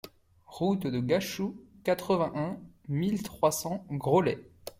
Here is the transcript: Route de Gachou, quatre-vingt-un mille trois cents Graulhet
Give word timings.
Route 0.47 0.87
de 0.87 0.99
Gachou, 0.99 1.63
quatre-vingt-un 1.83 2.57
mille 2.87 3.21
trois 3.21 3.51
cents 3.51 3.85
Graulhet 3.91 4.43